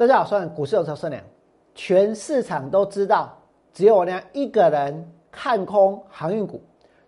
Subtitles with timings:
[0.00, 1.22] 大家好，我是股市有超胜良。
[1.74, 3.36] 全市场都知道，
[3.70, 6.58] 只有我娘一个人看空航运股，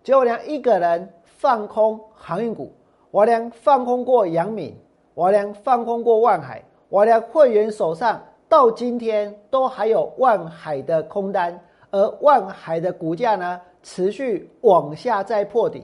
[0.03, 2.71] 只有我娘一个人放空航运股。
[3.09, 4.77] 我娘放空过阳明，
[5.15, 15.83] 我娘放空过万海，我娘会员手上到今天都还有万海的空单，而万海的股价呢，持续往下再破底。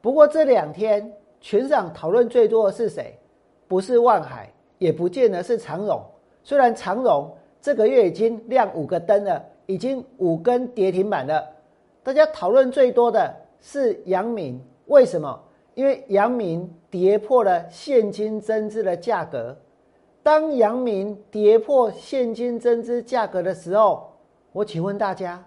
[0.00, 3.18] 不过这两天全场讨论最多的是谁？
[3.66, 4.48] 不是万海。
[4.84, 5.98] 也不见得是长荣，
[6.42, 11.42] 虽然长荣这个月已经亮五个灯了，已经五根跌停板了。
[12.02, 15.42] 大家讨论最多的是阳明，为什么？
[15.72, 19.56] 因为阳明跌破了现金增资的价格。
[20.22, 24.12] 当阳明跌破现金增资价格的时候，
[24.52, 25.42] 我请问大家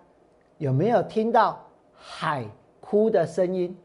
[0.57, 2.43] 有没有听到海
[2.79, 3.77] 哭的声音？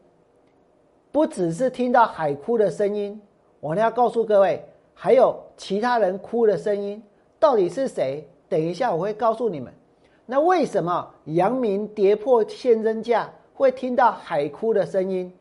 [1.11, 3.21] 不只是听到海哭的声音，
[3.59, 4.65] 我要告诉各位。
[4.93, 7.01] 还有其他人哭的声音，
[7.39, 8.27] 到底是谁？
[8.47, 9.73] 等一下我会告诉你们。
[10.25, 15.31] 那为什么阳明跌破现增价会听到海哭的声音？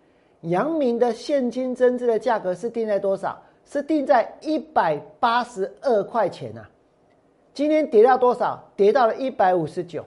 [0.41, 3.41] 阳明的现金增资的价格是定在多少？
[3.64, 6.69] 是定在一百八十二块钱啊！
[7.55, 8.61] 今天跌到多少？
[8.75, 10.05] 跌到了一百五十九。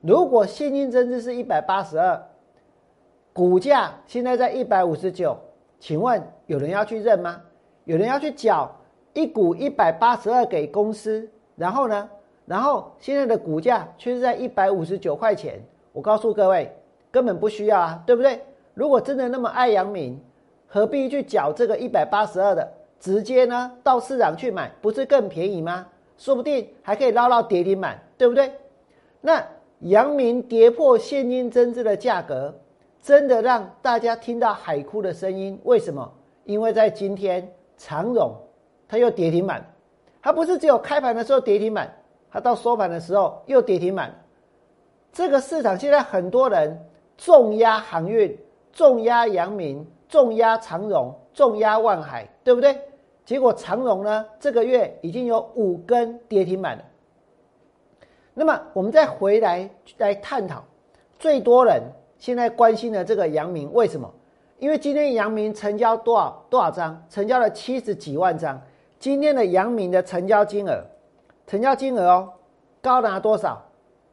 [0.00, 2.20] 如果现金增资是一百八十二，
[3.32, 5.38] 股价现在在一百五十九，
[5.78, 7.40] 请问有人要去认吗？
[7.84, 8.74] 有人要去缴？
[9.18, 12.08] 一股一百八十二给公司，然后呢？
[12.46, 15.60] 然后现在的股价却是在一百五十九块钱。
[15.92, 16.72] 我告诉各位，
[17.10, 18.40] 根本不需要啊，对不对？
[18.74, 20.20] 如果真的那么爱阳明，
[20.68, 22.72] 何必去缴这个一百八十二的？
[23.00, 25.84] 直接呢到市场去买，不是更便宜吗？
[26.16, 28.52] 说不定还可以捞到跌停板，对不对？
[29.20, 29.44] 那
[29.80, 32.54] 阳明跌破现金增资的价格，
[33.02, 35.60] 真的让大家听到海哭的声音。
[35.64, 36.08] 为什么？
[36.44, 38.32] 因为在今天长荣。
[38.88, 39.64] 它又跌停板，
[40.22, 41.94] 它不是只有开盘的时候跌停板，
[42.30, 44.12] 它到收盘的时候又跌停板。
[45.12, 46.78] 这个市场现在很多人
[47.16, 48.36] 重压航运、
[48.72, 52.78] 重压阳明、重压长荣、重压万海，对不对？
[53.24, 56.84] 结果长荣呢，这个月已经有五根跌停板了。
[58.32, 59.68] 那么我们再回来
[59.98, 60.64] 来探讨，
[61.18, 61.82] 最多人
[62.18, 64.10] 现在关心的这个阳明为什么？
[64.58, 67.04] 因为今天阳明成交多少多少张？
[67.10, 68.60] 成交了七十几万张。
[68.98, 70.84] 今天的阳明的成交金额，
[71.46, 72.32] 成交金额哦，
[72.82, 73.64] 高达多少？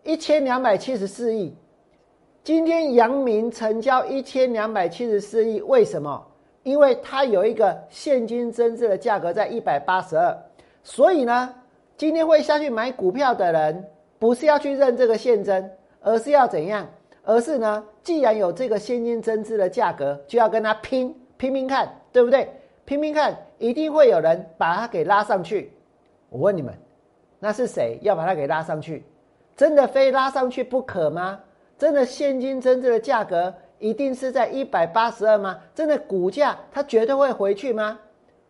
[0.04, 1.56] 一千两百七十四亿。
[2.44, 6.24] 今天阳明成交一千两百七十四亿，为什么？
[6.62, 10.38] 因为它有一个现金增值的价格在一百八十二，
[10.84, 11.52] 所以呢，
[11.98, 13.84] 今天会下去买股票的人，
[14.20, 15.68] 不是要去认这个现增，
[16.02, 16.88] 而是要怎样？
[17.24, 22.48] 而是呢，既然有这个现金增值的价格，就要跟他拼拼拼看，对不对？
[22.86, 23.36] 拼拼看。
[23.58, 25.72] 一定会有人把它给拉上去。
[26.30, 26.74] 我问你们，
[27.40, 29.04] 那是谁要把它给拉上去？
[29.56, 31.40] 真的非拉上去不可吗？
[31.78, 35.60] 真的现金增值的价格一定是在一百八十二吗？
[35.74, 37.98] 真的股价它绝对会回去吗？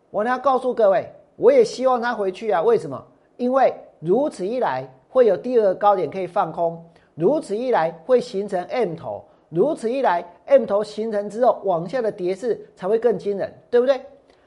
[0.10, 2.62] 我呢要告诉各位，我也希望它回去啊。
[2.62, 3.06] 为什么？
[3.38, 6.84] 因为如此一来会有第二个高点可以放空，
[7.14, 14.02] 如此一来会形成 M 头，如此一来 M 头形成之后，往下的跌势才会更惊人，对不对？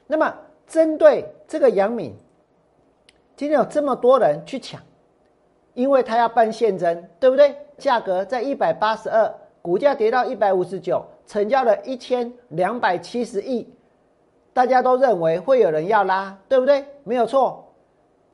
[0.07, 0.33] 那么。
[0.69, 2.15] 针对这个杨敏，
[3.35, 4.79] 今天有这么多人去抢，
[5.73, 7.55] 因为他要办现增，对不对？
[7.79, 13.67] 价格在一百八十二，股价跌到一百五十九，成交了一千两百七十亿，
[14.53, 16.85] 大家都认为会有人要拉，对不对？
[17.03, 17.65] 没有错。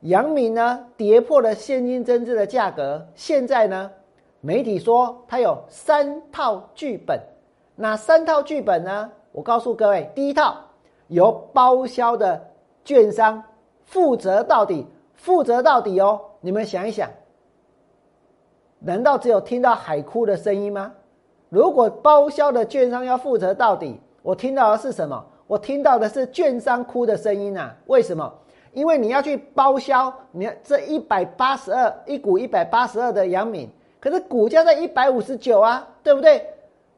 [0.00, 3.90] 杨敏呢，跌破了现金增值的价格，现在呢，
[4.42, 7.18] 媒体说他有三套剧本，
[7.76, 9.10] 哪三套剧本呢？
[9.32, 10.65] 我告诉各位，第一套。
[11.08, 12.48] 由包销的
[12.84, 13.42] 券商
[13.84, 16.20] 负责到底，负责到底哦！
[16.40, 17.08] 你们想一想，
[18.78, 20.92] 难道只有听到海哭的声音吗？
[21.48, 25.24] 如果包销的券商要负责到底，我听到的是什么？
[25.46, 27.74] 我听到的是券商哭的声音啊！
[27.86, 28.32] 为什么？
[28.72, 36.46] 因为你要去包销，你看这一百八十二一股一百八十二的阳敏，可是股价在一百五十九啊，对不对？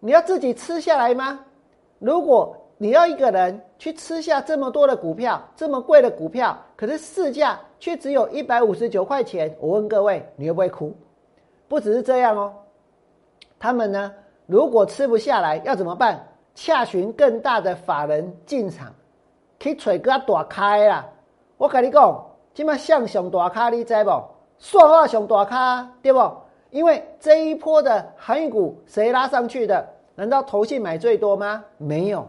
[0.00, 1.44] 你要自己吃下来吗？
[1.98, 9.54] 如果你要一个人去吃下这么多的股票，这么贵的股票，可是市价却只有一百五十九块钱。
[9.60, 10.94] 我问各位，你会不会哭？
[11.66, 12.54] 不只是这样哦，
[13.58, 14.12] 他们呢，
[14.46, 16.24] 如果吃不下来，要怎么办？
[16.54, 18.94] 洽询更大的法人进场，
[19.58, 21.04] 去锤给他打开啦。
[21.56, 24.10] 我跟你讲，今麦向上大咖，你知不？
[24.58, 26.32] 说话上大咖，对不？
[26.70, 29.84] 因为这一波的航运股谁拉上去的？
[30.14, 31.64] 难道投信买最多吗？
[31.76, 32.26] 没有。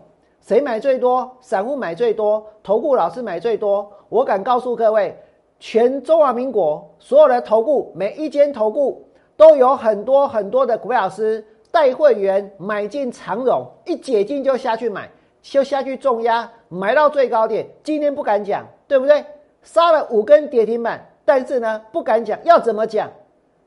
[0.49, 1.37] 谁买最多？
[1.41, 3.87] 散户买最多，投顾老师买最多。
[4.09, 5.15] 我敢告诉各位，
[5.59, 9.07] 全中华民国所有的投顾，每一间投顾
[9.37, 15.07] 都有很多很多的股票老师带会员买进长荣，一解禁就下去买，
[15.43, 17.67] 就下去重压，买到最高点。
[17.83, 19.23] 今天不敢讲，对不对？
[19.61, 23.07] 杀了五根跌停板，但是呢，不敢讲，要怎么讲？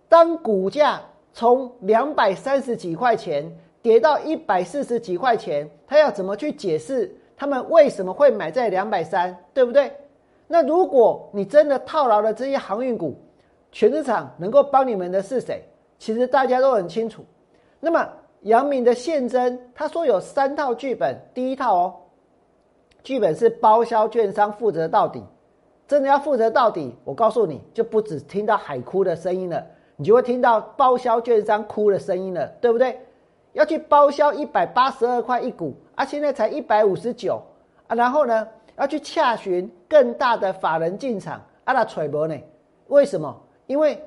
[0.09, 1.01] 当股价
[1.33, 9.93] 从两百三十几块钱跌到一百四十几块钱，他要怎么去解释他们为什么会买在两百三，对不对？
[10.47, 13.17] 那如果你真的套牢了这些航运股，
[13.73, 15.63] 全市场能够帮你们的是谁？
[15.99, 17.25] 其实大家都很清楚。
[17.81, 18.09] 那么
[18.43, 21.95] 杨明的现真，他说有三套剧本，第一套哦，
[23.03, 25.25] 剧本是包销券商负责到底，
[25.89, 33.01] 真的要负责到底，我告诉你就不止听到海哭的声音了，你就会听到包销券商哭的声音了，对不对？
[33.53, 37.43] 要去包销一百八十二块一股啊，现在才一百五十九
[37.87, 38.47] 啊，然后呢？
[38.79, 42.35] 要去洽询更大的法人进场，阿拉揣摩呢？
[42.89, 43.39] 为什么？
[43.67, 44.03] 因为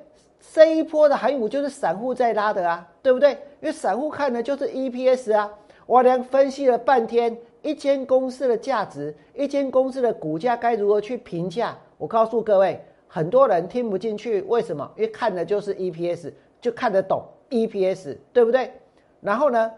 [0.54, 3.32] 这一波的航股就是散户在拉的啊，对不对？
[3.62, 5.50] 因为散户看的就是 EPS 啊。
[5.86, 11.78] 我俩分析了半天，一间公司的价值，一间公司的股价该如何去评价？
[12.00, 14.92] 我告诉各位，很多人听不进去，为什么？
[14.96, 18.74] 因为看的就是 EPS，就看得懂 EPS，对不对？
[19.22, 19.72] 然后呢，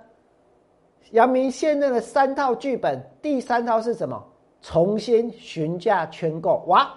[1.12, 4.22] 阳明现任的三套剧本，第三套是什么？
[4.62, 6.94] 重新询价圈购哇！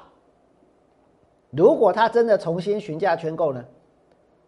[1.50, 3.64] 如果他真的重新询价圈购呢？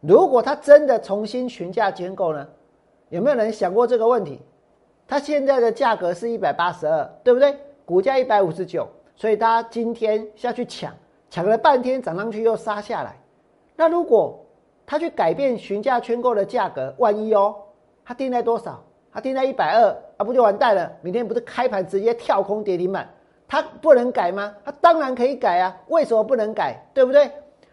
[0.01, 2.49] 如果他真的重新询价圈购呢？
[3.11, 4.41] 有没有人想过这个问题？
[5.07, 7.57] 他现在的价格是一百八十二，对不对？
[7.85, 10.93] 股价一百五十九，所以大家今天下去抢，
[11.29, 13.17] 抢了半天涨上去又杀下来。
[13.77, 14.43] 那如果
[14.87, 17.57] 他去改变询价圈购的价格，万一哦，
[18.05, 18.83] 它定在多少？
[19.13, 20.91] 它定在一百二啊，不就完蛋了？
[21.03, 23.09] 明天不是开盘直接跳空跌停板？
[23.47, 24.55] 它不能改吗？
[24.65, 25.77] 它当然可以改啊！
[25.89, 26.83] 为什么不能改？
[26.95, 27.31] 对不对？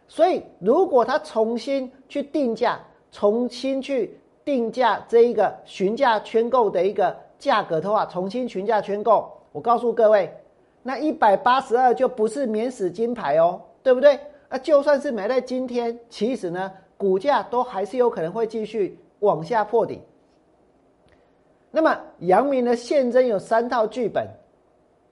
[0.08, 2.78] 所以如果它重新去定价，
[3.12, 10.30] 重新去定价这一个询价圈购的一个价格的话，重新询价圈购，我告诉各位，
[10.84, 14.20] 那一百八十二就不是免死金牌哦，对不对？
[14.50, 20.02] 啊，就算是买在今天，其实呢，股价都还是有可能会继续往下破底。
[21.72, 24.28] 那么，阳明的现真有三套剧本，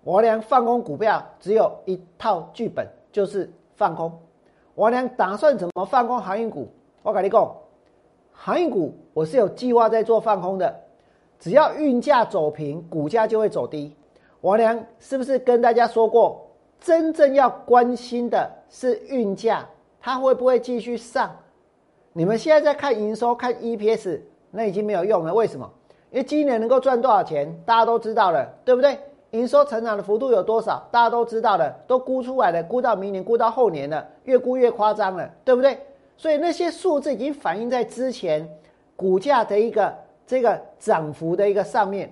[0.03, 4.11] 我俩放空股票只有一套剧本，就是放空。
[4.73, 6.67] 我俩打算怎么放空航运股？
[7.03, 7.55] 我跟你讲，
[8.31, 10.75] 航运股我是有计划在做放空的。
[11.39, 13.95] 只要运价走平，股价就会走低。
[14.41, 16.43] 我俩是不是跟大家说过，
[16.79, 19.63] 真正要关心的是运价，
[19.99, 21.35] 它会不会继续上？
[22.13, 24.19] 你们现在在看营收、看 EPS，
[24.49, 25.31] 那已经没有用了。
[25.31, 25.71] 为什么？
[26.11, 28.97] 因为今年能够赚多少钱，大家都知道了，对不对？
[29.31, 35.77] 营收成长的幅度有多少，大家都知道了，都估出来了，估到明年，估到后年了，越估越夸张了，对不对？
[36.15, 38.49] 所以那些数字已经反映在之前
[38.95, 39.93] 股价的一个
[40.25, 42.09] 这个涨幅的一个上面。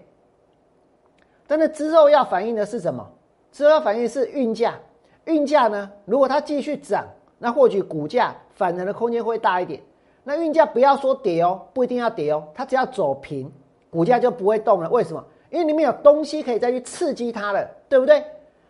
[1.47, 3.07] 但是之后要反映的是什么？
[3.51, 4.75] 之后要反映是运价，
[5.23, 7.05] 运价呢，如果它继续涨，
[7.39, 9.81] 那或许股价反弹的空间会大一点。
[10.25, 13.49] 那运价不要说跌哦，不一定要跌哦，它只要走平。
[13.95, 15.23] 股价就不会动了，为什么？
[15.49, 18.21] 因为里面有东西可以再去刺激它了，对不对？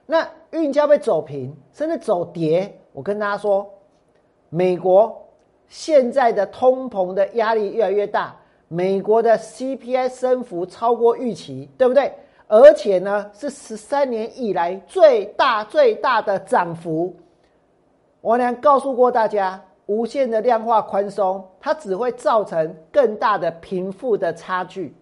[0.06, 3.68] 那运价被走平，甚至走跌，我跟大家说，
[4.50, 5.12] 美国
[5.68, 8.36] 现在的通膨的压力越来越大，
[8.68, 12.14] 美国的 CPI 升幅超过预期，对不对？
[12.48, 17.16] 而且呢，是十三年以来最大最大的涨幅。
[18.22, 24.96] 我俩告诉过大家，无限的量化宽松，它只会造成更大的贫富的差距。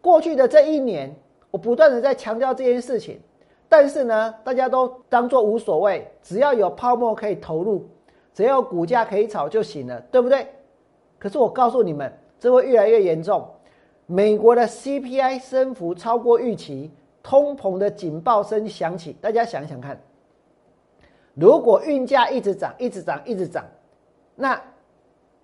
[0.00, 1.14] 过去的这一年，
[1.50, 3.20] 我不断的在强调这件事情，
[3.68, 7.86] 但是呢，大家都当做无所谓，只要有泡沫可以投入，
[8.32, 10.46] 只要股价可以炒就行了，对不对？
[11.18, 13.44] 可是我告诉你们，这会越来越严重。
[14.06, 16.90] 美国的 CPI 升幅超过预期，
[17.22, 20.00] 通膨的警报声响起，大家想想看，
[21.34, 23.64] 如果运价一直涨，一直涨，一直涨，
[24.36, 24.62] 那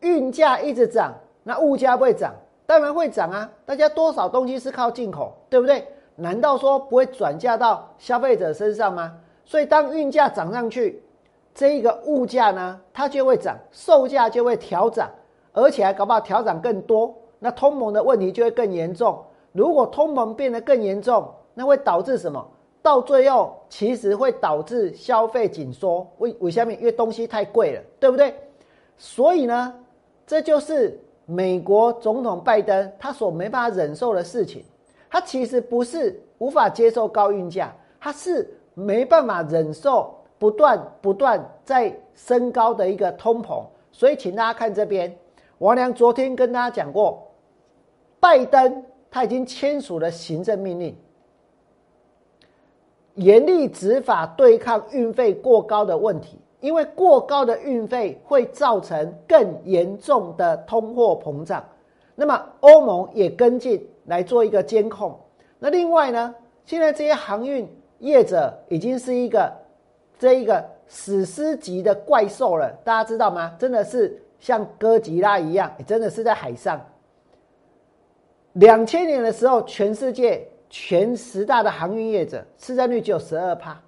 [0.01, 2.33] 运价一直涨，那物价会涨。
[2.67, 3.51] 当然会涨啊！
[3.67, 5.87] 大家多少东西是靠进口，对不对？
[6.17, 9.15] 难道说不会转嫁到消费者身上吗？
[9.45, 11.03] 所以当运价涨上去，
[11.55, 15.11] 这一个物价呢，它就会涨，售价就会调涨，
[15.53, 19.23] 而且还搞不好调涨更多，那通膨的问题就会更严重。
[19.53, 22.43] 如果通膨变得更严重，那会导致什么？
[22.81, 26.07] 到最后其实会导致消费紧缩。
[26.19, 26.73] 为为什么？
[26.73, 28.35] 因为东西太贵了，对不对？
[28.97, 29.75] 所以呢，
[30.27, 30.99] 这就是。
[31.27, 34.63] 美国总统拜登他所没办法忍受的事情，
[35.09, 45.17] 他其实不是无法接受高运价，他是没办法忍受不断不断在升高的一个通膨，所以请大家看这边，
[45.59, 47.27] 王良昨天跟大家讲过，
[48.21, 50.95] 拜登他已经签署了行政命令，
[53.15, 61.63] 严厉执法对抗运费过高的问题，因为过高的运费会造成更严重的通货膨胀。
[62.15, 65.15] 那么欧盟也跟进来做一个监控。
[65.59, 67.69] 那另外呢，现在这些航运
[67.99, 69.53] 业者已经是一个
[70.19, 73.55] 这一个史诗级的怪兽了，大家知道吗？
[73.59, 76.81] 真的是像哥吉拉一样，真的是在海上。
[78.55, 83.79] 两千年的时候，全世界前十大的航运业者市占率只有十二趴，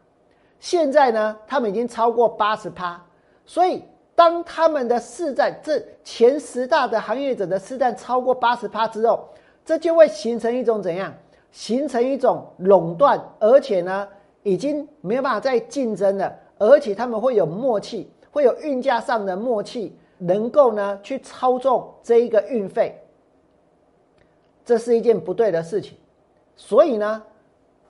[0.66, 3.00] 现在呢，他们已经超过八十趴，
[3.44, 3.84] 所以。
[4.16, 9.28] 当他们的市占这前十大的行业者的市占超过八十趴之后，
[9.62, 11.12] 这就会形成一种怎样？
[11.52, 14.08] 形成一种垄断，而且呢，
[14.42, 16.34] 已经没有办法再竞争了。
[16.56, 22.98] 而且他们会有默契，会有运价上的默契，能够呢去操纵这一个运费。
[24.64, 25.98] 这是一件不对的事情，
[26.56, 27.22] 所以呢，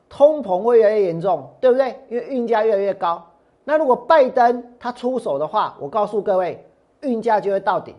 [0.08, 1.96] 通膨会越来越严重，对不对？
[2.08, 3.24] 因为运价越来越高。
[3.64, 6.64] 那如果拜登他出手的话，我告诉各位，
[7.00, 7.94] 运价就会到顶，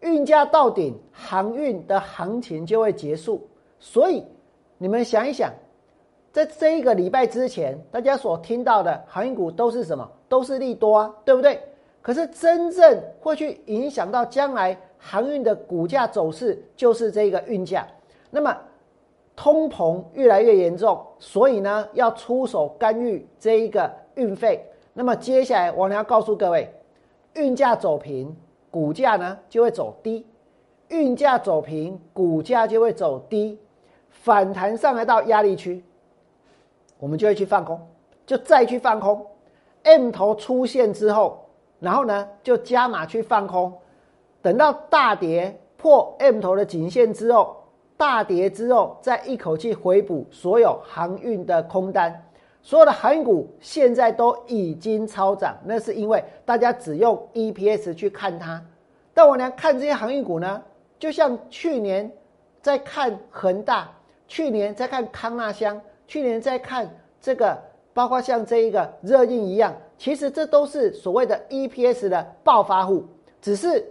[0.00, 3.46] 运价到顶，航运的行情就会结束。
[3.78, 4.24] 所以
[4.78, 5.52] 你们想一想，
[6.32, 10.10] 在这一个礼拜之前，大家所听到的航运股都是什么？
[10.28, 11.60] 都是利多啊，对不对？
[12.02, 17.86] 可是真正会去影响到将来航运的股价走势，就是这个运价。
[18.30, 18.54] 那么
[19.36, 24.64] 通膨越来越严重，所以呢，要出手干预这一个运费。
[24.92, 26.72] 那么接下来，我要告诉各位，
[27.34, 28.34] 运价走平，
[28.70, 30.24] 股价呢就会走低；
[30.88, 33.58] 运价走平，股价就会走低，
[34.08, 35.84] 反弹上来到压力区，
[37.00, 37.80] 我们就会去放空，
[38.24, 39.26] 就再去放空。
[39.82, 41.44] M 头出现之后，
[41.80, 43.72] 然后呢就加码去放空，
[44.40, 47.63] 等到大跌破 M 头的颈线之后，
[47.96, 52.22] 大跌之后再一口气回补所有航运的空单。
[52.60, 58.62] 所有的航运股现在都已经超涨，那是因为大家只用 EPS 去看它。
[59.12, 60.62] 但我来看这些航运股呢，
[60.98, 62.10] 就像去年
[62.62, 63.90] 在看恒大，
[64.26, 66.88] 去年在看康纳香，去年在看
[67.20, 67.56] 这个，
[67.92, 73.04] 包括像这一个热印一样，其实这都是所谓的 EPS 的暴发户。
[73.42, 73.84] 只是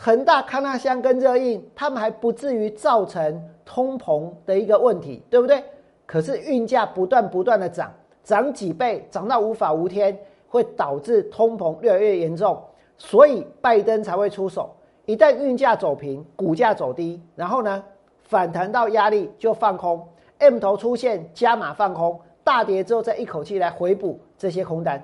[0.00, 5.60] 恒大、康纳香跟热印，他们还不至于造成通膨的一个问题，对不对？
[6.06, 10.16] 可是运价不断不断的涨，涨几倍，涨到无法无天，
[10.48, 12.62] 会导致通膨越来越严重，
[12.96, 14.70] 所以拜登才会出手。
[15.04, 17.82] 一旦运价走平，股价走低，然后呢
[18.22, 20.06] 反弹到压力就放空
[20.38, 25.02] ，M 头出现加码放空，大跌之后再一口气来回补这些空单。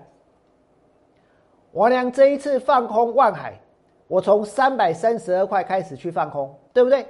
[1.73, 3.59] 王良这一次放空万海，
[4.07, 7.07] 我从三百三十二块开始去放空，对不对？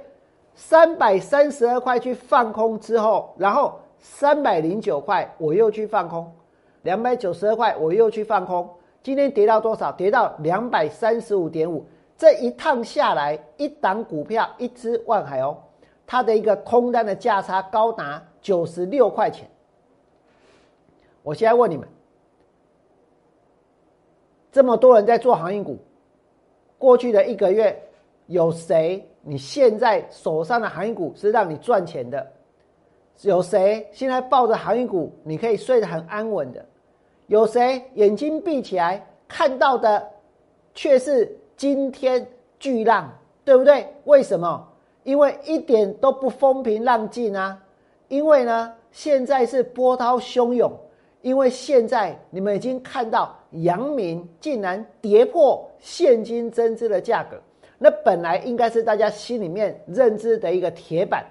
[0.53, 3.79] 三百三十二块去放空之后，然后。
[3.97, 6.25] 三百零九块，我又去放空；
[6.83, 8.69] 两百九十二块，我又去放空。
[9.01, 9.91] 今天跌到多少？
[9.91, 11.83] 跌到两百三十五点五。
[12.15, 15.57] 这一趟下来，一档股票一只万海哦，
[16.05, 19.49] 它的一个空单的价差高达九十六块钱。
[21.23, 21.87] 我现在问你们：
[24.51, 25.79] 这么多人在做航运股，
[26.85, 27.75] 过去的一个月，
[28.27, 29.03] 有谁？
[29.23, 32.31] 你现在手上的航运股是让你赚钱的？
[33.21, 36.63] 有谁现在抱着航运股，你可以睡得很安稳的？
[37.25, 40.07] 有谁眼睛闭起来看到的
[40.75, 42.23] 却是惊天
[42.59, 43.11] 巨浪，
[43.43, 43.87] 对不对？
[44.03, 44.67] 为什么？
[45.01, 47.59] 因为一点都不风平浪静啊！
[48.09, 50.71] 因为呢，现在是波涛汹涌。
[51.23, 57.37] 因为现在你们已经看到阳明竟然跌破现金增资的价格，
[57.77, 61.25] 那本来应该是大家心里面认知的一个铁板，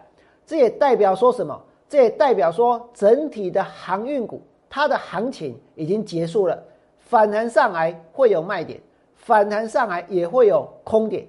[0.47, 1.61] 这也代表说什么？
[1.89, 6.61] 这也代表说，整体的航运股它的行情已经结束了，
[6.99, 8.81] 反弹上来会有卖点，
[9.15, 11.25] 反弹上来也会有空点，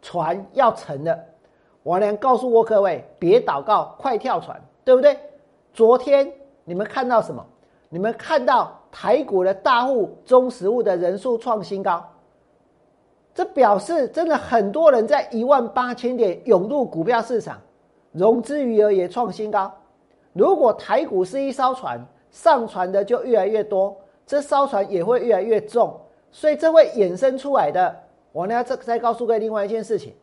[0.00, 1.18] 船要沉了。
[1.82, 5.18] 王良告诉我各位，别祷告，快跳船，对不对？
[5.74, 6.32] 昨天
[6.64, 7.44] 你们看到什么？
[7.90, 12.08] 你们看到台股的大户、中实物的人数创新高，
[13.34, 17.60] 这表示真的很多人在一万八千点涌入股票市场。
[18.12, 19.68] 融资余额也创新高。
[20.32, 25.98] 如果台股是一艘船，上船的就越来越多，这艘船也会越来越重，
[26.30, 27.92] 所以这会衍生出来的。
[28.30, 30.14] 我呢，再再告诉各位另外一件事情：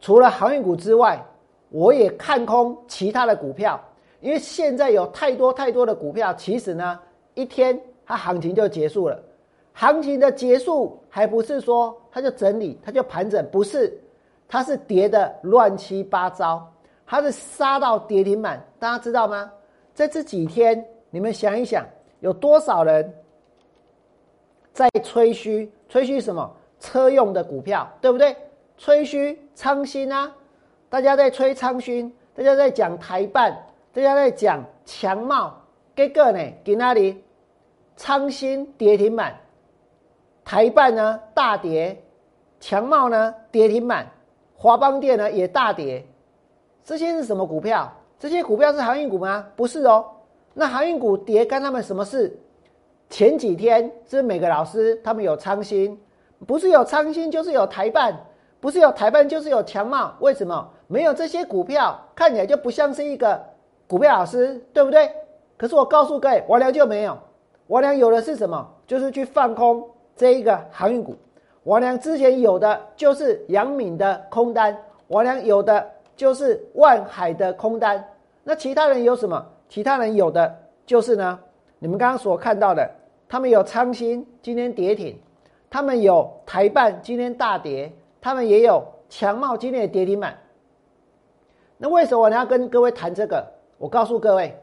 [0.00, 1.22] 除了航运股之外，
[1.68, 3.78] 我也看空其他的股票，
[4.20, 6.98] 因为现在有太多太多的股票，其实呢，
[7.34, 9.20] 一天它行情就结束了。
[9.72, 13.98] 行情的结束还不是说它就整理，它就盘整，不是，
[14.48, 16.70] 它是跌的乱七八糟，
[17.06, 18.62] 它是杀到跌停板。
[18.78, 19.50] 大家知道吗？
[19.94, 21.86] 在这几天，你们想一想，
[22.20, 23.14] 有多少人
[24.72, 25.70] 在吹嘘？
[25.88, 26.50] 吹嘘什么？
[26.78, 28.36] 车用的股票，对不对？
[28.76, 30.34] 吹嘘昌兴啊，
[30.88, 33.56] 大家在吹昌兴，大家在讲台办，
[33.92, 35.52] 大家在讲强茂，
[35.96, 36.38] 结果呢？
[36.62, 37.24] 给那里？
[37.96, 39.36] 昌兴跌停板，
[40.44, 42.00] 台办呢大跌，
[42.60, 44.06] 强茂呢跌停板，
[44.54, 46.06] 华邦电呢也大跌。
[46.84, 47.92] 这些是什么股票？
[48.18, 49.44] 这些股票是航运股吗？
[49.56, 50.06] 不是哦。
[50.54, 52.38] 那航运股跌干他们什么事？
[53.08, 55.98] 前几天是每个老师他们有昌兴，
[56.46, 58.16] 不是有昌兴就是有台办。
[58.60, 61.98] 不是有台办就是有强茂，为什么没有这些股票？
[62.14, 63.42] 看起来就不像是一个
[63.90, 65.10] 股票老师，对不对？
[65.58, 67.18] 可是我告诉各位，王良就没有，
[67.66, 68.64] 王良有的是什么？
[68.86, 71.16] 就是去放空这一个航运股。
[71.64, 78.02] 王良之前有的就是杨敏的空单，王良有的就是万海的空单。
[78.44, 79.44] 那其他人有什么？
[79.68, 80.56] 其他人有的
[80.86, 81.36] 就是呢，
[81.80, 82.88] 你们刚刚所看到的，
[83.28, 85.20] 他们有昌兴今天跌停，
[85.68, 87.92] 他们有台办今天大跌。
[88.20, 90.38] 他们也有强茂今天的跌停板。
[91.76, 93.44] 那为什么我要跟各位谈这个？
[93.80, 94.54] 我告诉各位，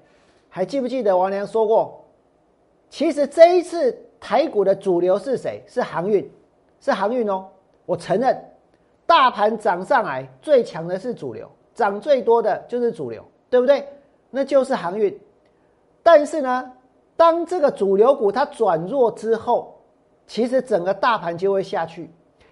[0.47, 2.05] 还记不记得王良说过，
[2.87, 5.63] 其实这一次台股的主流是谁？
[5.65, 6.31] 是航运，
[6.79, 7.47] 是航运哦。
[7.87, 8.39] 我承认，
[9.07, 13.87] 大盘涨上来最强的是主流，涨最多的就是主流，对不对？
[14.29, 15.19] 那就是航运。
[16.03, 16.71] 但是呢，
[17.15, 19.81] 当这个主流股它转弱之后，
[20.27, 22.07] 其实整个大盘就会下去。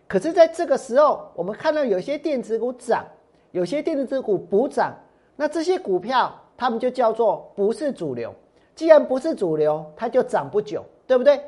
[0.07, 3.05] 可是，在这个时候，我们看到有些电子股涨，
[3.51, 4.95] 有些电子股补涨，
[5.35, 8.33] 那这些股票，他们就叫做不是主流。
[8.75, 11.39] 既然不是主流，它就涨不久，对不对？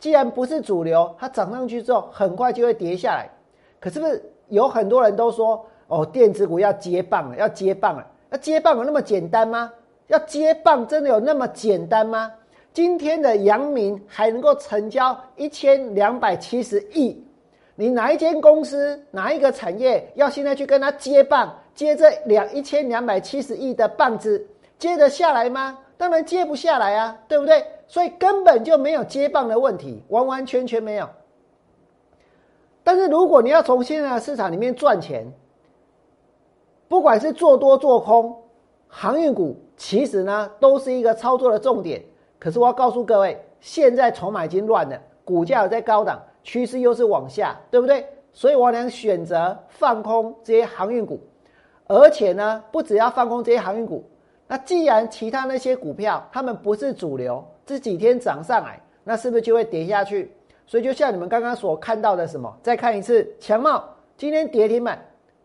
[0.00, 3.30] 既然不是主流，它涨上去之后，很快就会跌下来。
[3.80, 9.72] 可是不是有很多人都说，哦，电子股要接棒了，要接棒了，要接棒有那么简单吗？
[10.08, 12.30] 要接棒真的有那么简单吗？
[12.72, 17.24] 今天的阳明还能够成交一千两百七十亿。
[17.76, 24.46] 你哪一间公司哪一个产业要现在去跟他接棒，接这两一千两百七十亿的棒子，
[24.78, 25.78] 接得下来吗？
[25.96, 27.64] 当然接不下来啊，对不对？
[27.86, 31.08] 所以根本就没有接棒的问题，完完全全没有。
[32.82, 35.26] 但是如果你要从现在的市场里面赚钱，
[36.88, 38.36] 不管是做多做空，
[38.88, 42.02] 航运股其实呢都是一个操作的重点。
[42.38, 46.22] 可是我要告诉各位，现在筹码已经乱了，股价在高档。
[46.42, 48.06] 趋势又是往下，对不对？
[48.34, 51.18] 所以我俩选择放空这些航运股，
[51.86, 54.04] 而且呢，不只要放空这些航运股。
[54.46, 60.34] 那既然其他那些股票他们不是主流，这几天涨上来，那是不是就会跌下去？
[60.66, 62.54] 所以就像你们刚刚所看到的什么？
[62.62, 63.84] 再看一次强茂
[64.16, 65.02] 今天跌停板，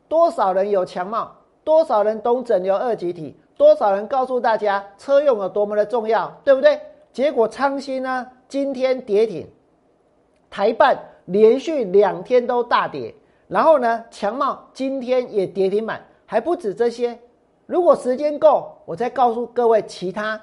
[0.08, 1.32] 多少人有强茂？
[1.63, 3.38] 多少人懂整流二级体？
[3.58, 6.80] 多少人告诉大家车用有多么的重要，对不对？
[7.12, 9.47] 结果昌兴呢，今天跌停。
[10.49, 13.13] 台办连续两天都大跌，
[13.47, 17.18] 然后呢，强茂今天也跌停板，还不止这些。
[17.65, 20.39] 如果时间够，我再告诉各位其他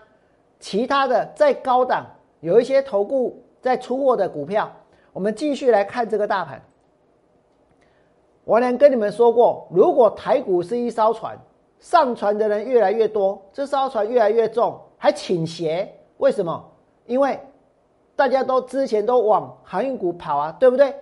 [0.59, 2.05] 其他的在高档
[2.41, 4.69] 有一些投顾在出货的股票。
[5.13, 6.61] 我们继续来看这个大盘。
[8.43, 11.39] 我能跟你们说过，如果台股是一艘船，
[11.79, 16.69] 上船的人越来越多，这艘船越来越重，还倾斜，为什么？
[17.07, 17.39] 因为。
[18.17, 20.93] 大家都之前都往航运股跑啊，对不对？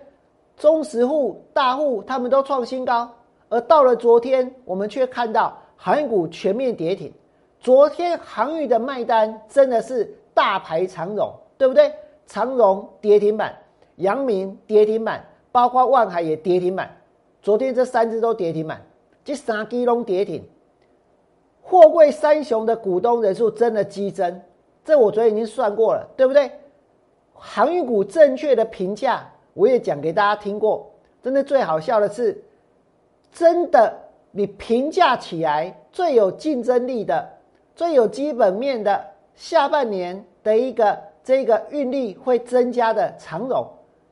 [0.57, 3.09] 中实户、大户他们都创新高，
[3.55, 7.09] 而到了昨天，我们却看到航运股全面跌停。
[7.57, 11.89] 昨天航运的卖单真的是大排长龙，对不对？
[12.27, 13.57] 长荣跌停板，
[13.95, 16.93] 阳明跌停板，包括万海也跌停板。
[17.41, 18.81] 昨天这三只都跌停板，
[19.23, 20.43] 这三基隆跌停。
[21.61, 24.41] 货柜三雄的股东人数真的激增，
[24.83, 26.51] 这我昨天已经算过了，对不对？
[27.33, 30.91] 航运股正确的评价，我也讲给大家听过。
[31.23, 32.43] 真的最好笑的是，
[33.35, 33.93] 真的
[34.31, 37.27] 你评价起来最有竞争力的、
[37.75, 43.67] 最有基本面的，下半年的一个这个运力会增加的长荣，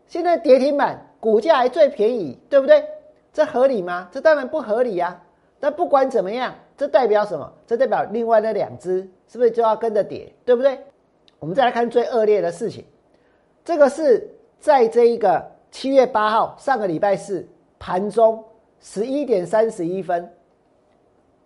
[0.08, 2.84] 现在跌停板，股价还最便宜，对不对？
[3.32, 4.10] 这合理吗？
[4.12, 5.18] 这当然不合理呀。
[5.58, 7.50] 但不管怎么样，这代表什么？
[7.66, 10.78] 这代表另外那两只是不是就要跟着跌，对不对？
[11.40, 12.84] 我们再来看最恶劣的事情。
[13.64, 17.48] 这个是在这一个七月八号上个礼拜四
[17.80, 18.44] 盘中
[18.86, 20.30] 十一点三十一分，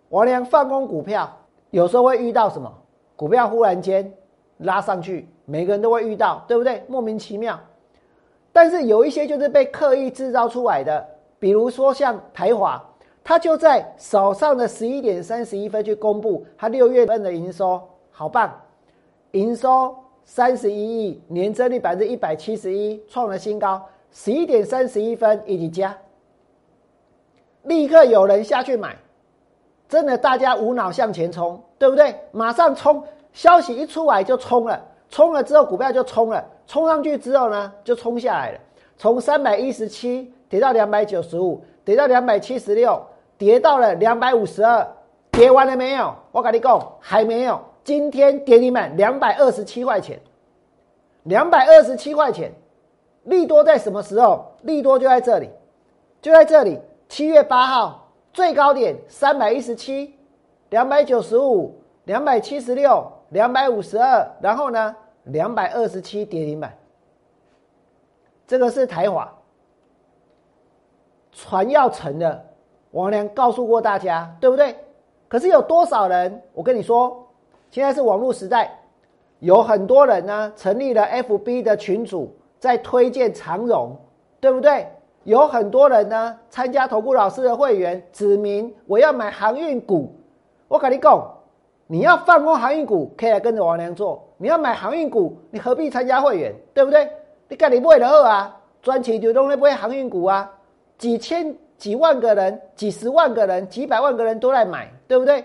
[0.08, 1.32] 王良放空股票，
[1.70, 2.70] 有时候会遇到什么
[3.14, 4.12] 股票忽然间
[4.58, 6.82] 拉上去，每个人都会遇到，对不对？
[6.88, 7.56] 莫名其妙。
[8.52, 11.06] 但是有一些就是被刻意制造出来的，
[11.38, 12.84] 比如说像台华，
[13.22, 18.52] 它就在早上的十一点三十一分去公布它六月份的营收，好棒，
[19.30, 23.80] 营收三十一亿，年增率百分之一百七十一，创了新高。
[24.10, 25.96] 十一点三十一分一起加，
[27.62, 28.96] 立刻有人下去买，
[29.88, 32.14] 真的大家无脑向前冲，对不对？
[32.32, 36.44] 马上冲，消息一出来就冲了，冲了之后股票就冲了。
[36.66, 38.58] 冲上去之后呢，就冲下来了，
[38.98, 43.00] 从三百一十七跌到两百九十五，跌到两百七十六，
[43.38, 44.86] 跌到了两百五十二，
[45.30, 46.14] 跌完了没有？
[46.30, 47.58] 我跟你讲，还没有。
[47.84, 50.20] 今天跌停板两百二十七块钱，
[51.22, 52.52] 两百二十七块钱，
[53.24, 54.54] 利多在什么时候？
[54.60, 55.48] 利多就在这里，
[56.20, 56.78] 就在这里。
[57.08, 60.14] 七月八号最高点三百一十七，
[60.70, 64.94] 两百九十五，两百七十六，两百五十二，然后呢？
[65.24, 66.74] 两百二十七跌停板，
[68.46, 69.30] 这个是台华
[71.32, 72.46] 船要沉的，
[72.92, 74.74] 王良告诉过大家，对不对？
[75.28, 76.42] 可是有多少人？
[76.54, 77.28] 我跟你说，
[77.70, 78.78] 现在是网络时代，
[79.40, 83.94] 有很多人呢成立了 FB 的群组，在推荐长荣，
[84.40, 84.86] 对不对？
[85.24, 90.14] 有很多人呢参加投顾老师的会员，指明我要买航运股，
[90.68, 91.34] 我跟你讲。
[91.90, 94.22] 你要放空航运股，可以来跟着王良做。
[94.36, 97.08] 你要买航运股，你何必参加会员，对不对？
[97.48, 100.52] 你赶紧买的好啊，赚钱就都那买航运股啊，
[100.98, 105.42] 几千几万个人，几十万个人，几百万个人都在买，对不对？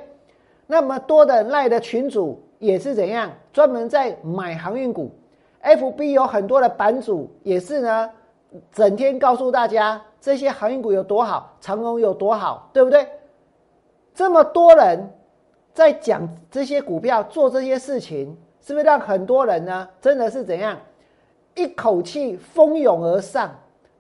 [0.68, 5.10] 那么多的赖的群主也是怎样，专门在买航运股。
[5.64, 8.10] FB 有很多的版主也是呢，
[8.72, 13.08] 整天告诉大家这些航运股有多好，长荣有多好，对不对？
[14.14, 15.12] 这么多人。
[15.74, 19.90] 在讲这些股票做这些事情，是不是让很多人呢？
[20.00, 20.80] 真的是怎样，
[21.56, 23.50] 一口气蜂拥而上，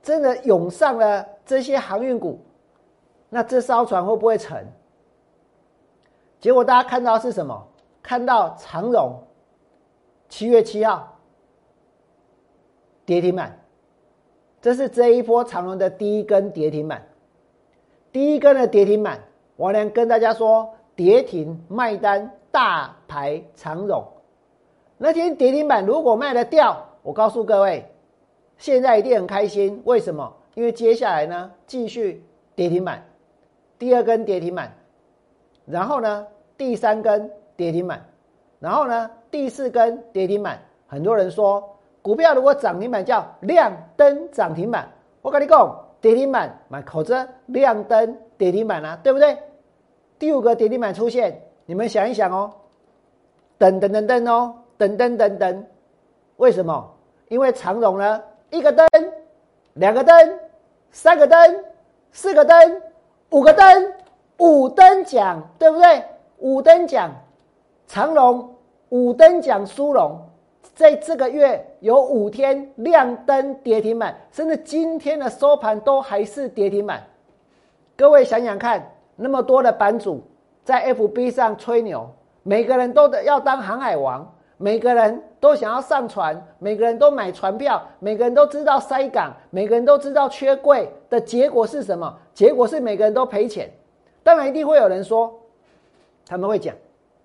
[0.04, 2.40] 真的涌上了这些航运股，
[3.28, 4.72] 那这艘船会不会沉？
[6.40, 7.68] 结果大家看到是什么？
[8.04, 9.20] 看到长荣
[10.30, 11.18] 七月七号
[13.04, 13.60] 跌停板，
[14.64, 17.06] 这是这一波长龙的第一根跌停板，
[18.14, 19.20] 第一根的跌停板，
[19.58, 20.74] 王良跟大家说。
[20.96, 24.06] 跌停卖单大排长龙，
[25.00, 27.84] 那天跌停板如果卖得掉，我告诉各位，
[28.60, 29.82] 现在一定很开心。
[29.86, 30.32] 为什么？
[30.54, 32.24] 因为接下来呢，继续
[32.54, 33.04] 跌停板，
[33.80, 34.72] 第二根跌停板，
[35.66, 38.06] 然后呢，第三根跌停板，
[38.60, 40.62] 然后呢，第四根跌停板。
[40.86, 41.73] 很多人说，
[42.04, 44.88] 股票如果涨停板叫亮灯涨停板，
[45.22, 49.38] 我跟你讲，跌停板买口子亮灯跌停板啊，对不对？
[50.20, 52.52] 第五个跌停板出现，你们想一想哦，
[53.58, 55.66] 等等等等哦，等等等等，
[56.36, 56.94] 为什么？
[57.30, 58.88] 因为长荣呢，一个灯，
[59.76, 60.40] 两个灯，
[60.92, 61.64] 三个灯，
[62.12, 62.82] 四个灯，
[63.30, 63.94] 五个灯，
[64.40, 66.04] 五灯奖，对不对？
[66.40, 67.10] 五灯奖，
[67.88, 68.54] 长荣
[68.90, 70.20] 五灯奖殊荣，
[70.76, 77.04] 在这个月有五天亮灯跌停板，甚至今天的收盘都还是跌停板。
[77.96, 78.90] 各位想想看。
[79.16, 80.24] 那么多的版主
[80.64, 82.10] 在 FB 上吹牛，
[82.42, 92.12] 每个人都要当航海王，每个人都想要上船，每个人都买船票，每个人都知道塞港，每个人都知道缺柜的结果是什么？
[92.34, 93.70] 结果是每个人都赔钱。
[94.24, 95.32] 当然一定会有人说，
[96.26, 96.76] 他们会讲，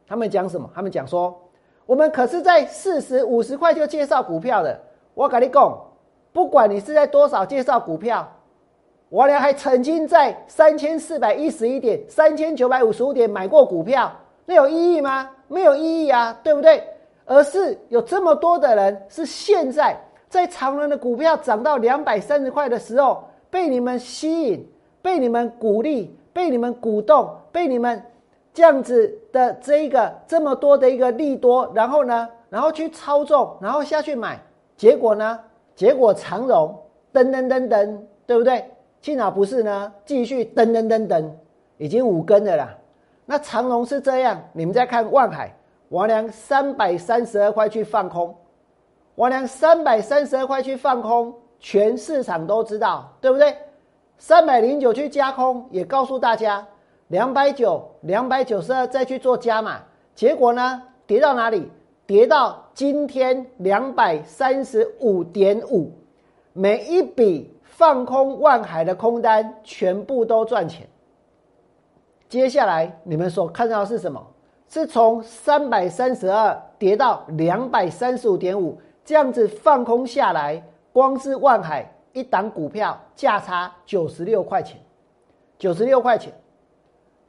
[0.07, 0.71] 他们讲什么？
[0.75, 1.41] 他们讲说，
[1.89, 4.79] 我们可是在四十五十块就介绍股票的。
[5.15, 5.75] 我跟你讲，
[6.35, 8.31] 不管你是在多少介绍股票。
[9.09, 14.13] 我俩还曾经在三千四百一十一点、三千九百五十五点买过股票，
[14.45, 15.31] 那有意义吗？
[15.47, 16.85] 没有意义啊，对不对？
[17.25, 19.97] 而是有这么多的人是现在
[20.29, 24.71] 在长人的股票涨到两百三十块的时候，被你们吸引、
[25.01, 28.03] 被你们鼓励、被你们鼓动、被你们
[28.59, 34.37] 这样子的这一个这么多的一个利多，然后呢，然后去操纵，然后下去买，
[34.77, 35.39] 结果呢？
[35.77, 36.77] 结果长荣
[37.13, 38.69] 噔噔噔噔，对不对？
[39.01, 41.25] 幸好不是呢，继续噔噔噔噔，
[41.77, 42.77] 已经五根了啦。
[43.27, 45.55] 那长龙是这样，你们再看万海，
[45.91, 48.35] 王良三百三十二块去放空，
[49.15, 53.57] 王良三百三十二块去放空，全市场都知道，对不对？
[54.19, 56.67] 三百零九去加空，也告诉大家，
[57.09, 59.83] 两百九、两百九十二再去做加码，
[60.15, 61.71] 结果呢，跌到哪里？
[62.07, 65.93] 跌到今天两百三十五点五，
[66.53, 67.55] 每一笔。
[67.79, 70.85] 放空万海的空单，全部都赚钱。
[72.29, 74.21] 接下来你们所看到的是什么？
[74.69, 80.61] 是从三百三十二跌到两百三十五点五，这样子放空下来，
[80.93, 84.77] 光是万海一档股票价差九十六块钱，
[85.57, 86.33] 九十六块钱。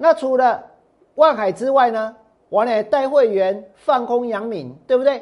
[0.02, 0.64] 那除了
[1.16, 2.16] 万海之外呢？
[2.48, 5.22] 我呢带会员放空阳明，对不对？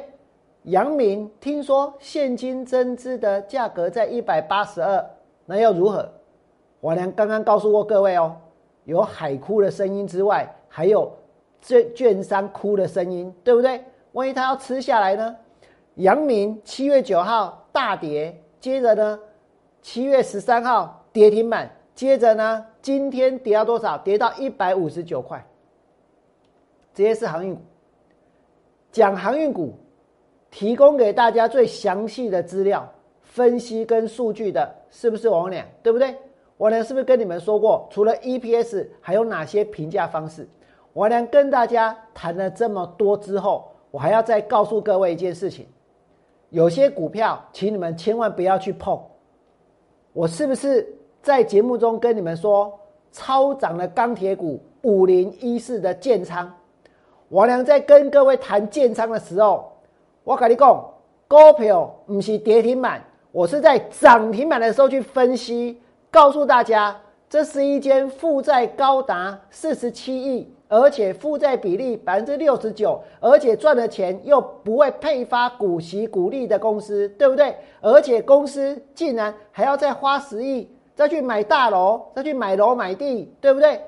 [0.62, 5.04] 阳明听说现金增资的价格在一百八十二，
[5.44, 6.08] 那又如何？
[6.80, 8.36] 我娘刚刚告诉过各位哦，
[8.84, 11.12] 有海哭的声音之外，还有
[11.60, 13.82] 券券商哭的声音，对不对？
[14.12, 15.36] 万一他要吃下来呢？
[15.96, 19.18] 阳明七月九号大跌，接着呢，
[19.82, 23.98] 七月十三号跌停板，接着呢，今天跌到多少？
[23.98, 25.46] 跌到一百五十九块。
[26.94, 27.60] 这些是航运股，
[28.90, 29.74] 讲航运股，
[30.50, 35.66] 提供给大家最详细的资料分析跟数据的，是不是王良？
[35.82, 36.16] 对不对？
[36.56, 40.48] 我呢是不是跟你们说过，除了 EPS，还有哪些评价方式？
[40.94, 45.66] 我呢跟大家谈了这么多之后，我还要再告诉各位一件事情：
[46.48, 48.98] 有些股票，请你们千万不要去碰。
[50.14, 50.90] 我是不是
[51.28, 52.80] 在节目中跟你们说，
[53.12, 56.50] 超涨的钢铁股五零一四的建仓？
[57.28, 59.70] 我俩在跟各位谈建仓的时候，
[60.24, 60.90] 我跟你讲，
[61.28, 65.78] 股票不是跌停板，我是在涨停板的时候去分析。
[66.10, 77.54] 告诉大家，这是一间负债高达四十七亿，而且负债比例百分之六十九，而且赚的钱又不会配发股息股利的公司，对不对？
[77.82, 80.66] 而且公司竟然还要再花十亿
[80.98, 83.80] 再去买大楼，再去买楼买地，对不对？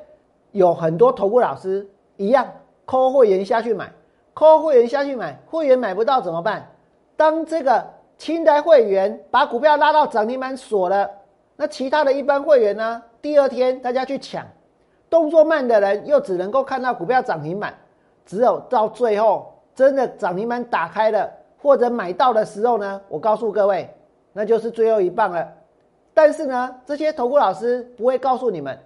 [0.52, 1.84] 有很多投顾老师
[2.16, 2.46] 一样
[2.84, 3.90] 扣会员下去买，
[4.32, 6.70] 扣会员下去买，会员买不到怎么办？
[7.16, 7.84] 当这个
[8.16, 11.10] 清代会员把股票拉到涨停板锁了。
[11.56, 13.02] 那其他的一般会员呢？
[13.20, 14.46] 第二天大家去抢，
[15.10, 17.74] 动作慢的人又只能够看到股票涨停板，
[18.24, 21.28] 只有到最后真的涨停板打开了
[21.60, 23.92] 或者买到的时候呢，我告诉各位，
[24.32, 25.48] 那就是最后一棒了。
[26.12, 28.78] 但是呢，这些投顾老师不会告诉你们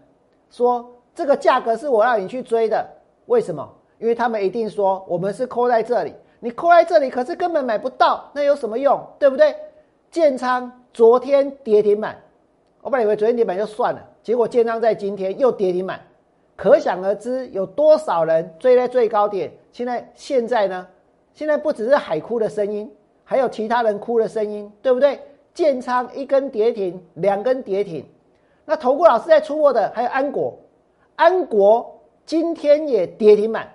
[0.51, 0.85] 说
[1.15, 2.87] 这个价格是我让你去追的，
[3.27, 3.69] 为什么？
[3.99, 9.01] 因为他们一定说我们是扣在这里，你扣在这里可是根本买不到，那有什么用？
[9.19, 9.55] 对不对？
[10.11, 12.17] 建仓昨天跌停板。
[12.83, 16.01] 我本来以为昨天跌停板就算了，结果建仓在今天又跌停板，
[16.55, 19.51] 可想而知有多少人追在最高点。
[19.73, 20.87] 现在现在呢？
[21.33, 22.89] 现在不只是海哭的声音，
[23.25, 25.19] 还有其他人哭的声音，对不对？
[25.55, 28.05] 建仓一根跌停，两根跌停。
[28.67, 30.59] 那投顾老师在出货的还有安国，
[31.17, 33.73] 安国今天也跌停板，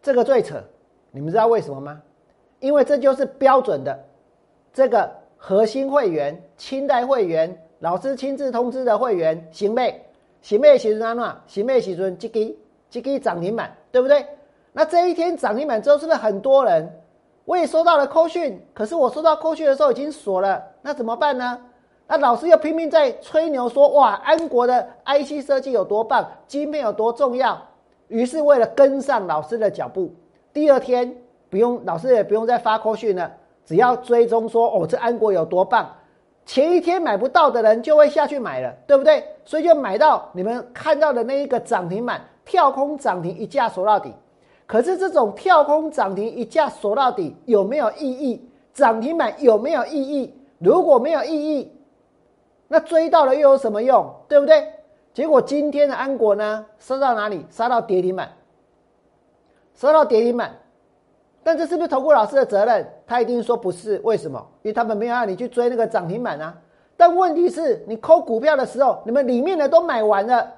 [0.00, 0.62] 这个最扯。
[1.10, 2.00] 你们知道为什么吗？
[2.60, 4.04] 因为这就是标准的
[4.72, 5.18] 这个。
[5.40, 10.02] 核心会员、清代会员、老师亲自通知的会员，行妹，
[10.42, 11.36] 行妹时阵安怎？
[11.46, 12.56] 行妹时阵这个
[12.90, 14.26] 这个涨停板，对不对？
[14.72, 16.92] 那这一天涨停板之后，是不是很多人？
[17.48, 21.58] 我也收到了扣讯，可是我收到扣讯的时候已经锁了，那怎么办呢？
[22.06, 27.58] 那老师又拼命在吹牛说，哇，安国的 IC 设计有多棒，晶片有多重要。
[28.08, 30.14] 于是为了跟上老师的脚步，
[30.52, 31.16] 第二天
[31.48, 33.32] 不用老师也不用再发扣讯了。
[33.64, 35.90] 只要追踪说哦，这安国有多棒，
[36.44, 39.24] 前一天买不到的人就会下去买了，对不对？
[39.46, 44.12] 所以就买到你们看到的那一个涨停板，跳空涨停一价锁到底。
[44.68, 48.48] 可是这种跳空涨停一价锁到底有没有意义？
[48.74, 50.32] 涨停板有没有意义？
[50.58, 51.72] 如果没有意义，
[52.68, 54.14] 那追到了又有什么用？
[54.28, 54.72] 对不对？
[55.14, 57.44] 结果今天的安国呢，杀到哪里？
[57.48, 58.30] 杀到跌停板，
[59.74, 60.54] 杀到跌停板。
[61.42, 62.86] 但这是不是投顾老师的责任？
[63.06, 64.38] 他一定说不是，为什么？
[64.62, 66.54] 因为他们没有让你去追那个涨停板啊。
[66.94, 70.52] 但问题是你抠股票的时候，你们里面的都买完了，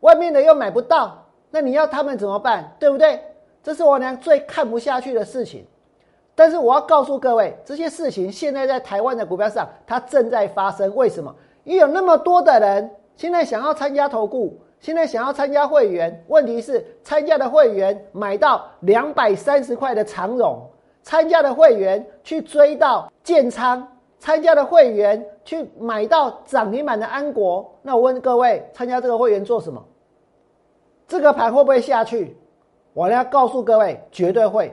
[0.00, 2.74] 外面的又买不到，那你要他们怎么办？
[2.80, 3.22] 对不对？
[3.62, 5.64] 这是我娘最看不下去的事情。
[6.34, 10.94] 但是我要告诉各位，这些事情现在在台湾的股票上，它正在发生。
[10.96, 11.34] 为什么？
[11.64, 14.58] 因为有那么多的人现在想要参加投顾。
[14.80, 20.60] 现在想要参加会员，问题是参加的会员买到两百三十块的长荣，
[21.04, 23.86] 参加的会员去追到建仓，
[24.18, 27.72] 参加的会员去买到涨停板的安国。
[27.80, 29.80] 那我问各位，参加这个会员做什么？
[31.06, 32.36] 这个盘会不会下去？
[32.94, 34.72] 我要告诉各位，绝对会。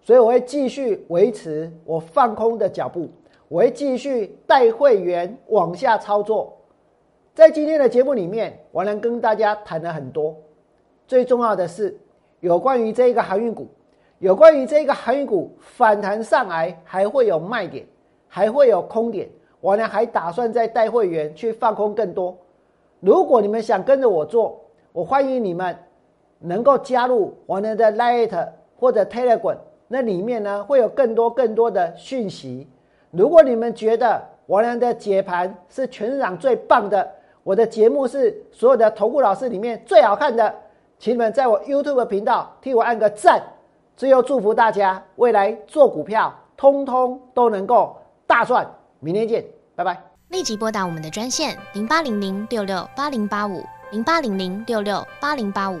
[0.00, 3.10] 所以我会继续维持我放空的脚步，
[3.48, 6.56] 我会继续带会员往下操作。
[7.34, 10.34] 在今天的节目里面，我能跟大家谈了很多。
[11.06, 11.96] 最重要的是，
[12.40, 13.68] 有关于这一个航运股，
[14.18, 17.86] 有关于这一个航运股反弹上来还会有卖点，
[18.28, 19.28] 还会有空点。
[19.60, 22.36] 我呢还打算再带会员去放空更多。
[23.00, 24.60] 如果你们想跟着我做，
[24.92, 25.76] 我欢迎你们
[26.38, 28.48] 能够加入我们的 Light
[28.78, 29.56] 或者 Telegram，
[29.88, 32.68] 那里面呢会有更多更多的讯息。
[33.10, 37.10] 如果你们觉得我俩的解盘是全市场最棒的，
[37.42, 40.54] 我的节目是所有的投顾老师里面最好看的，
[40.98, 43.42] 请你们在我 YouTube 频道替我按个赞。
[43.96, 47.96] 最后祝福大家未来做股票，通通都能够
[48.26, 48.64] 大赚。
[49.00, 50.00] 明天见，拜拜。
[50.28, 55.80] 立即拨打我们的专线零八零零六六八零八五零八零零六六八零八五